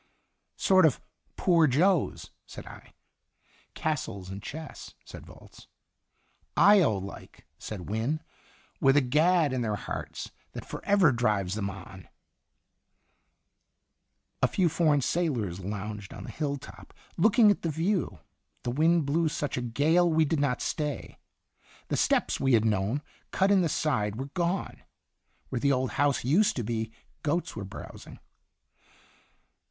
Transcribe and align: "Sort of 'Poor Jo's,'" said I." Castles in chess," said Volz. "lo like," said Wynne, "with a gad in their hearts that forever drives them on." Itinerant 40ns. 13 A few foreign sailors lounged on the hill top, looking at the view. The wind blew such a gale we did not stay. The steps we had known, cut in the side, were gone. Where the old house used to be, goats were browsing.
"Sort 0.57 0.87
of 0.87 0.99
'Poor 1.35 1.67
Jo's,'" 1.67 2.31
said 2.47 2.65
I." 2.65 2.95
Castles 3.75 4.31
in 4.31 4.41
chess," 4.41 4.95
said 5.05 5.27
Volz. 5.27 5.67
"lo 6.57 6.97
like," 6.97 7.45
said 7.59 7.87
Wynne, 7.87 8.23
"with 8.79 8.97
a 8.97 9.01
gad 9.01 9.53
in 9.53 9.61
their 9.61 9.75
hearts 9.75 10.31
that 10.53 10.65
forever 10.65 11.11
drives 11.11 11.53
them 11.53 11.69
on." 11.69 12.07
Itinerant 14.41 14.41
40ns. 14.41 14.41
13 14.41 14.41
A 14.41 14.47
few 14.47 14.69
foreign 14.69 15.01
sailors 15.01 15.59
lounged 15.59 16.15
on 16.15 16.23
the 16.23 16.31
hill 16.31 16.57
top, 16.57 16.95
looking 17.15 17.51
at 17.51 17.61
the 17.61 17.69
view. 17.69 18.17
The 18.63 18.71
wind 18.71 19.05
blew 19.05 19.29
such 19.29 19.55
a 19.55 19.61
gale 19.61 20.09
we 20.09 20.25
did 20.25 20.39
not 20.39 20.63
stay. 20.63 21.19
The 21.89 21.95
steps 21.97 22.39
we 22.39 22.53
had 22.53 22.65
known, 22.65 23.03
cut 23.29 23.51
in 23.51 23.61
the 23.61 23.69
side, 23.69 24.15
were 24.15 24.31
gone. 24.33 24.81
Where 25.49 25.59
the 25.59 25.71
old 25.71 25.91
house 25.91 26.23
used 26.23 26.55
to 26.55 26.63
be, 26.63 26.91
goats 27.21 27.55
were 27.55 27.65
browsing. 27.65 28.17